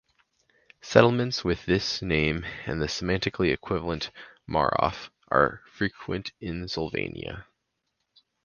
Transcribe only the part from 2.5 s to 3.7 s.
and the semantically